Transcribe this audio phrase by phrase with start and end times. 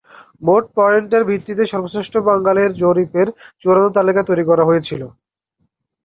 [0.41, 3.27] মোট পয়েন্টের ভিত্তিতে, সর্বশ্রেষ্ঠ বাঙালি জরিপের
[3.61, 5.01] চূড়ান্ত তালিকা তৈরি করা হয়েছিল।